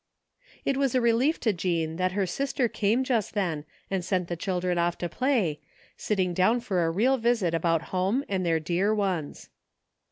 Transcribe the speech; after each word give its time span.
It 0.65 0.77
was 0.77 0.95
a 0.95 0.99
relief 0.99 1.39
to 1.41 1.53
Jean 1.53 1.97
that 1.97 2.13
her 2.13 2.25
sister 2.25 2.67
came 2.67 3.03
just 3.03 3.35
then 3.35 3.65
and 3.91 4.03
sent 4.03 4.29
the 4.29 4.35
children 4.35 4.79
off 4.79 4.97
to 4.97 5.07
play, 5.07 5.59
sitting 5.95 6.33
down 6.33 6.59
for 6.61 6.83
a 6.83 6.89
real 6.89 7.17
visit 7.17 7.53
about 7.53 7.89
home 7.93 8.25
and 8.27 8.43
their 8.43 8.59
dear 8.59 8.95
ones. 8.95 9.49